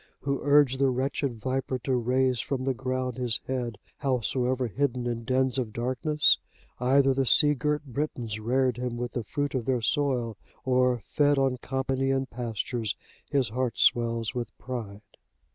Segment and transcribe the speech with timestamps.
[0.21, 5.25] Who urged the wretched viper to raise from the ground his head, howsoever hidden in
[5.25, 6.39] dens of darkness?
[6.79, 11.37] Either the sea girt Britons reared him with the fruit of their soil, or fed
[11.37, 12.95] on Campanian pastures
[13.29, 15.03] his heart swells with pride.